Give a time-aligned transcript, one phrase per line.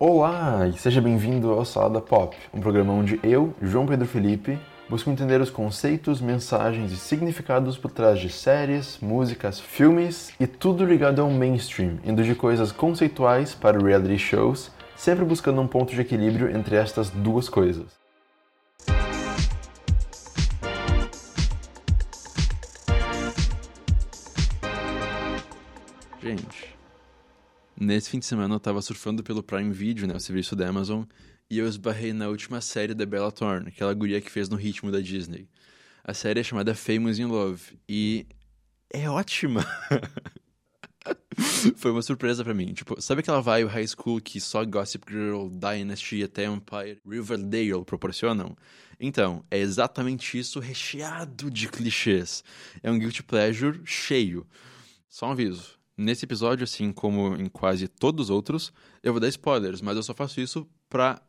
[0.00, 4.56] Olá e seja bem-vindo ao Salada Pop, um programa onde eu, João Pedro Felipe,
[4.88, 10.84] busco entender os conceitos, mensagens e significados por trás de séries, músicas, filmes e tudo
[10.84, 16.00] ligado ao mainstream, indo de coisas conceituais para reality shows, sempre buscando um ponto de
[16.00, 17.86] equilíbrio entre estas duas coisas.
[26.22, 26.77] Gente,
[27.80, 31.04] nesse fim de semana eu tava surfando pelo Prime Video, né, o serviço da Amazon,
[31.50, 34.90] e eu esbarrei na última série da Bella Thorne, aquela guria que fez no ritmo
[34.90, 35.48] da Disney.
[36.04, 38.26] A série é chamada Famous in Love, e
[38.90, 39.64] é ótima!
[41.76, 42.72] Foi uma surpresa para mim.
[42.72, 48.56] Tipo, sabe aquela vibe high school que só Gossip Girl, Dynasty até Empire, Riverdale proporcionam?
[49.00, 52.42] Então, é exatamente isso recheado de clichês.
[52.82, 54.46] É um guilty pleasure cheio.
[55.08, 55.77] Só um aviso.
[55.98, 60.02] Nesse episódio, assim como em quase todos os outros, eu vou dar spoilers, mas eu
[60.04, 61.20] só faço isso pra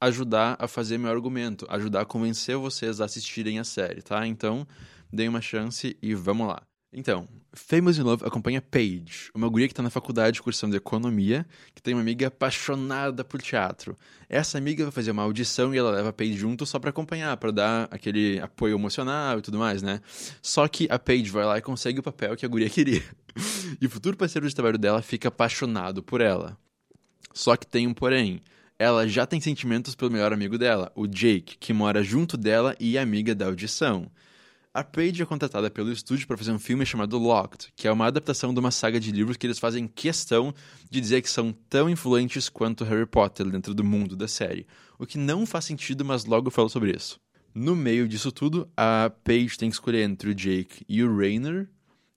[0.00, 4.26] ajudar a fazer meu argumento, ajudar a convencer vocês a assistirem a série, tá?
[4.26, 4.66] Então,
[5.12, 6.62] deem uma chance e vamos lá.
[6.92, 11.82] Então, Famous in Love acompanha Paige, uma guria que está na faculdade cursando economia, que
[11.82, 13.94] tem uma amiga apaixonada por teatro.
[14.26, 17.36] Essa amiga vai fazer uma audição e ela leva a Paige junto só para acompanhar,
[17.36, 20.00] para dar aquele apoio emocional e tudo mais, né?
[20.40, 23.02] Só que a Paige vai lá e consegue o papel que a guria queria.
[23.80, 26.56] e o futuro parceiro de trabalho dela fica apaixonado por ela.
[27.34, 28.40] Só que tem um porém.
[28.78, 32.96] Ela já tem sentimentos pelo melhor amigo dela, o Jake, que mora junto dela e
[32.96, 34.10] é amiga da audição.
[34.78, 38.06] A Paige é contratada pelo estúdio para fazer um filme chamado Locked, que é uma
[38.06, 40.54] adaptação de uma saga de livros que eles fazem questão
[40.88, 44.68] de dizer que são tão influentes quanto Harry Potter dentro do mundo da série.
[44.96, 47.18] O que não faz sentido, mas logo falo sobre isso.
[47.52, 51.68] No meio disso tudo, a Paige tem que escolher entre o Jake e o Rainer,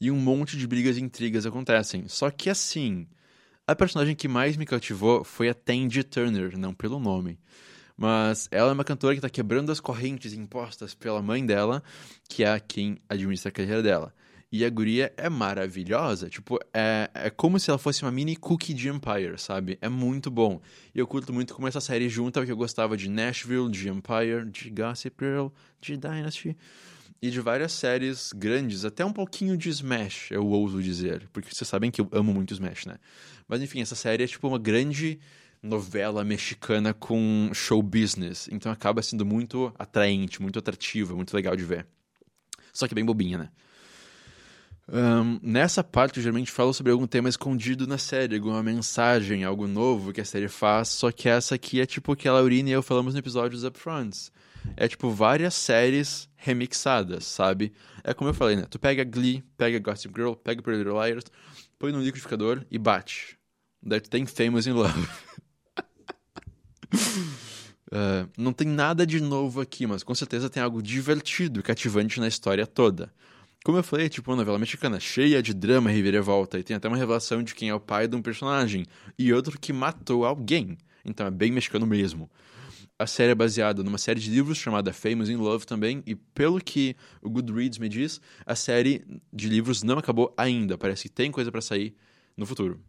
[0.00, 2.08] e um monte de brigas e intrigas acontecem.
[2.08, 3.06] Só que assim,
[3.66, 7.38] a personagem que mais me cativou foi a Tandy Turner, não pelo nome.
[7.96, 11.82] Mas ela é uma cantora que está quebrando as correntes impostas pela mãe dela,
[12.28, 14.12] que é quem administra a carreira dela.
[14.52, 16.28] E a guria é maravilhosa.
[16.28, 19.76] Tipo, é, é como se ela fosse uma mini cookie de Empire, sabe?
[19.80, 20.60] É muito bom.
[20.94, 23.88] E eu curto muito como essa série junta o que eu gostava de Nashville, de
[23.88, 25.48] Empire, de Gossip Girl,
[25.80, 26.56] de Dynasty.
[27.20, 31.28] E de várias séries grandes, até um pouquinho de Smash, eu ouso dizer.
[31.32, 32.96] Porque vocês sabem que eu amo muito Smash, né?
[33.48, 35.18] Mas enfim, essa série é tipo uma grande
[35.62, 38.48] novela mexicana com show business.
[38.50, 41.86] Então acaba sendo muito atraente, muito atrativa, muito legal de ver.
[42.72, 43.48] Só que bem bobinha, né?
[44.88, 49.66] Um, nessa parte, eu geralmente falo sobre algum tema escondido na série, alguma mensagem, algo
[49.66, 50.88] novo que a série faz.
[50.88, 53.50] Só que essa aqui é tipo o que a Laurine e eu falamos no episódio
[53.50, 54.30] dos Upfronts.
[54.76, 57.72] É tipo várias séries remixadas, sabe?
[58.02, 58.66] É como eu falei, né?
[58.68, 61.24] Tu pega Glee, pega Gossip Girl, pega Pretty Little Liars,
[61.78, 63.38] põe no liquidificador e bate.
[63.82, 65.08] Daí tu tem Famous in Love.
[67.88, 72.18] Uh, não tem nada de novo aqui, mas com certeza tem algo divertido e cativante
[72.18, 73.12] na história toda.
[73.64, 76.76] Como eu falei, é tipo uma novela mexicana cheia de drama e reviravolta, e tem
[76.76, 78.86] até uma revelação de quem é o pai de um personagem,
[79.18, 80.78] e outro que matou alguém.
[81.04, 82.30] Então é bem mexicano mesmo.
[82.98, 86.60] A série é baseada numa série de livros chamada Famous in Love também, e pelo
[86.60, 90.78] que o Goodreads me diz, a série de livros não acabou ainda.
[90.78, 91.94] Parece que tem coisa para sair
[92.36, 92.80] no futuro.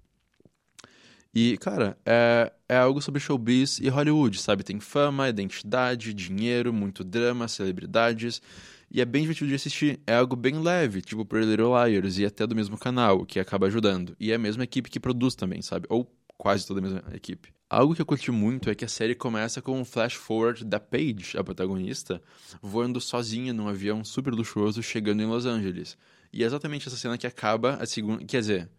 [1.33, 4.63] E, cara, é, é algo sobre showbiz e Hollywood, sabe?
[4.63, 8.41] Tem fama, identidade, dinheiro, muito drama, celebridades.
[8.89, 9.99] E é bem divertido de assistir.
[10.07, 13.67] É algo bem leve, tipo Pretty Little Liars, e até do mesmo canal, que acaba
[13.67, 14.15] ajudando.
[14.19, 15.85] E é a mesma equipe que produz também, sabe?
[15.89, 17.49] Ou quase toda a mesma equipe.
[17.69, 20.79] Algo que eu curti muito é que a série começa com um flash forward da
[20.79, 22.21] Paige, a protagonista,
[22.61, 25.97] voando sozinha num avião super luxuoso chegando em Los Angeles.
[26.31, 28.23] E é exatamente essa cena que acaba a segunda.
[28.23, 28.69] Quer dizer,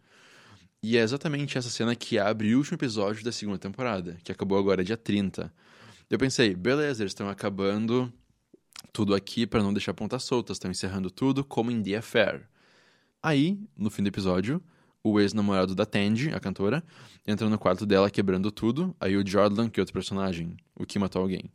[0.83, 4.59] e é exatamente essa cena que abre o último episódio da segunda temporada, que acabou
[4.59, 5.53] agora dia 30.
[6.09, 8.13] Eu pensei, beleza, eles estão acabando
[8.93, 12.49] tudo aqui para não deixar pontas soltas, estão encerrando tudo como em The Affair.
[13.23, 14.63] Aí, no fim do episódio,
[15.03, 16.85] o ex-namorado da Tandy, a cantora,
[17.27, 20.99] entra no quarto dela quebrando tudo, aí o Jordan, que é outro personagem, o que
[20.99, 21.51] matou alguém,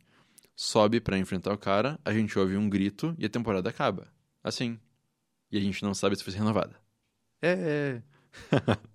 [0.54, 4.06] sobe para enfrentar o cara, a gente ouve um grito e a temporada acaba.
[4.42, 4.78] Assim.
[5.50, 6.76] E a gente não sabe se foi renovada.
[7.40, 8.02] É.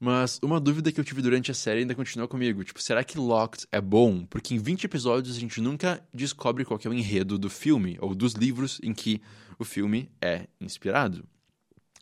[0.00, 2.62] Mas uma dúvida que eu tive durante a série ainda continua comigo.
[2.62, 4.24] Tipo, será que Locked é bom?
[4.26, 8.14] Porque em 20 episódios a gente nunca descobre qual é o enredo do filme, ou
[8.14, 9.20] dos livros em que
[9.58, 11.24] o filme é inspirado.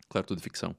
[0.09, 0.75] Claro, tudo ficção.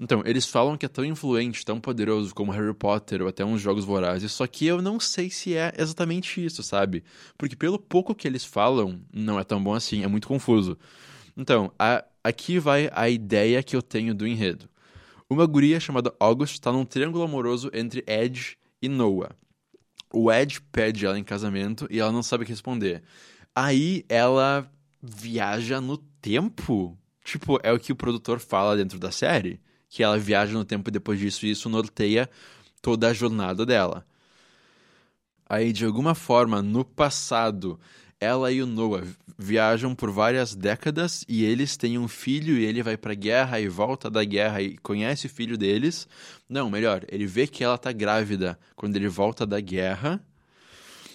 [0.00, 3.60] Então, eles falam que é tão influente, tão poderoso como Harry Potter ou até uns
[3.60, 7.02] jogos vorazes, só que eu não sei se é exatamente isso, sabe?
[7.36, 10.78] Porque pelo pouco que eles falam, não é tão bom assim, é muito confuso.
[11.36, 14.68] Então, a, aqui vai a ideia que eu tenho do enredo.
[15.30, 19.36] Uma guria chamada August está num triângulo amoroso entre Edge e Noah.
[20.10, 23.02] O Ed pede ela em casamento e ela não sabe o que responder.
[23.54, 24.70] Aí ela
[25.02, 26.96] viaja no tempo.
[27.22, 29.60] Tipo, é o que o produtor fala dentro da série.
[29.90, 32.28] Que ela viaja no tempo e depois disso isso norteia
[32.80, 34.06] toda a jornada dela.
[35.46, 37.78] Aí, de alguma forma, no passado,
[38.20, 39.06] ela e o Noah
[39.38, 43.68] viajam por várias décadas e eles têm um filho e ele vai pra guerra e
[43.68, 46.08] volta da guerra e conhece o filho deles.
[46.48, 50.20] Não, melhor, ele vê que ela tá grávida quando ele volta da guerra.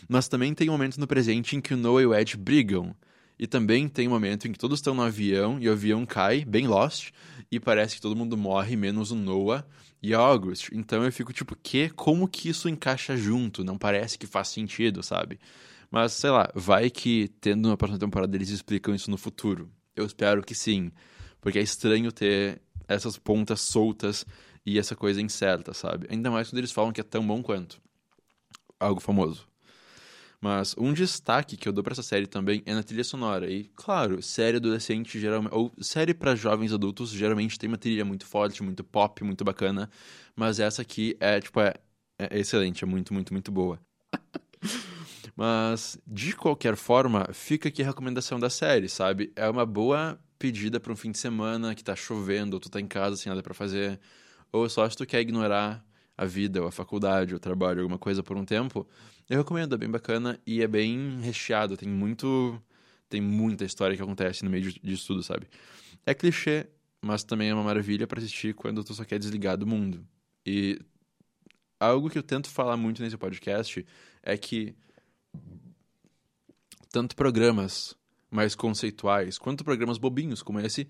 [0.08, 2.96] Mas também tem um momento no presente em que o Noah e o Ed brigam.
[3.38, 6.46] E também tem um momento em que todos estão no avião e o avião cai,
[6.46, 7.10] bem Lost,
[7.52, 9.66] e parece que todo mundo morre, menos o Noah
[10.02, 10.70] e a August.
[10.72, 11.90] Então eu fico tipo, que?
[11.90, 13.64] Como que isso encaixa junto?
[13.64, 15.40] Não parece que faz sentido, sabe?
[15.94, 19.72] Mas, sei lá, vai que tendo uma próxima temporada eles explicam isso no futuro.
[19.96, 20.92] Eu espero que sim.
[21.40, 24.26] Porque é estranho ter essas pontas soltas
[24.66, 26.08] e essa coisa incerta, sabe?
[26.10, 27.80] Ainda mais quando eles falam que é tão bom quanto.
[28.80, 29.48] Algo famoso.
[30.42, 33.48] Mas um destaque que eu dou para essa série também é na trilha sonora.
[33.48, 35.54] E, claro, série adolescente geralmente.
[35.54, 39.88] Ou série para jovens adultos geralmente tem uma trilha muito forte, muito pop, muito bacana.
[40.36, 41.76] Mas essa aqui é, tipo, é,
[42.18, 43.80] é excelente, é muito, muito, muito boa.
[45.36, 49.32] Mas, de qualquer forma, fica aqui a recomendação da série, sabe?
[49.36, 52.80] É uma boa pedida para um fim de semana que tá chovendo, ou tu tá
[52.80, 54.00] em casa sem nada para fazer,
[54.52, 55.84] ou só se tu quer ignorar
[56.16, 58.88] a vida, ou a faculdade, ou o trabalho, alguma coisa por um tempo.
[59.30, 62.62] Eu recomendo, é bem bacana e é bem recheado, tem muito.
[63.10, 65.48] Tem muita história que acontece no meio disso tudo, sabe?
[66.06, 66.68] É clichê,
[67.02, 70.06] mas também é uma maravilha para assistir quando tu só quer desligar do mundo.
[70.46, 70.80] E
[71.80, 73.86] algo que eu tento falar muito nesse podcast
[74.24, 74.76] é que
[76.92, 77.96] tanto programas
[78.30, 80.88] mais conceituais quanto programas bobinhos como esse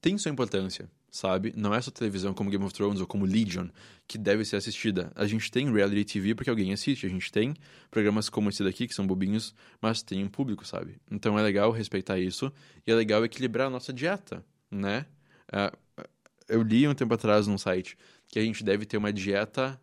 [0.00, 1.54] têm sua importância, sabe?
[1.56, 3.68] Não é só televisão como Game of Thrones ou como Legion
[4.06, 5.10] que deve ser assistida.
[5.14, 7.54] A gente tem reality TV porque alguém assiste, a gente tem
[7.90, 10.98] programas como esse daqui que são bobinhos, mas tem um público, sabe?
[11.10, 12.52] Então é legal respeitar isso
[12.86, 15.06] e é legal equilibrar a nossa dieta, né?
[15.48, 16.04] Uh,
[16.48, 17.96] eu li um tempo atrás num site
[18.28, 19.80] que a gente deve ter uma dieta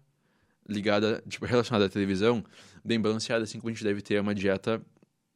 [0.68, 2.44] ligada, tipo, relacionada à televisão,
[2.84, 4.82] bem balanceada, assim como a gente deve ter uma dieta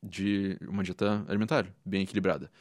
[0.01, 2.51] de uma dieta alimentar bem equilibrada.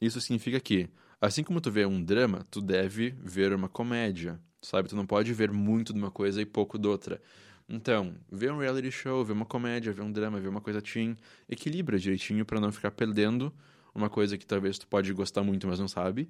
[0.00, 0.88] Isso significa que,
[1.20, 4.88] assim como tu vê um drama, tu deve ver uma comédia, sabe?
[4.88, 7.20] Tu não pode ver muito de uma coisa e pouco de outra.
[7.68, 11.16] Então, ver um reality show, ver uma comédia, ver um drama, ver uma coisa teen,
[11.48, 13.52] equilibra direitinho para não ficar perdendo
[13.94, 16.28] uma coisa que talvez tu pode gostar muito, mas não sabe,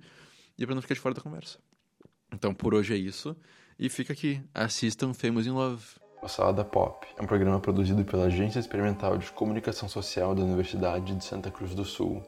[0.56, 1.58] e para não ficar de fora da conversa.
[2.32, 3.36] Então, por hoje é isso.
[3.78, 5.82] E fica aqui, assistam Famous in Love.
[6.22, 11.12] O Salada Pop é um programa produzido pela Agência Experimental de Comunicação Social da Universidade
[11.12, 12.22] de Santa Cruz do Sul,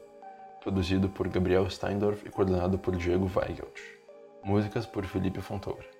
[0.61, 3.79] produzido por Gabriel Steindorf e coordenado por Diego Weigelt.
[4.43, 5.96] Músicas por Felipe Fontoura.